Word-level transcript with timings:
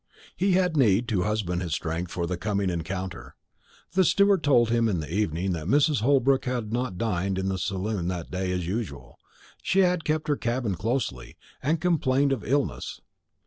He 0.35 0.53
had 0.53 0.75
need 0.75 1.07
to 1.09 1.21
husband 1.21 1.61
his 1.61 1.73
strength 1.75 2.11
for 2.11 2.25
the 2.25 2.35
coming 2.35 2.71
encounter. 2.71 3.35
The 3.91 4.03
steward 4.03 4.43
told 4.43 4.71
him 4.71 4.89
in 4.89 4.99
the 4.99 5.13
evening 5.13 5.51
that 5.51 5.67
Mrs. 5.67 6.01
Holbrook 6.01 6.45
had 6.45 6.73
not 6.73 6.97
dined 6.97 7.37
in 7.37 7.49
the 7.49 7.59
saloon 7.59 8.07
that 8.07 8.31
day, 8.31 8.51
as 8.51 8.65
usual. 8.65 9.19
She 9.61 9.81
had 9.81 10.03
kept 10.03 10.27
her 10.27 10.37
cabin 10.37 10.73
closely, 10.73 11.37
and 11.61 11.79
complained 11.79 12.31
of 12.33 12.43
illness. 12.43 12.99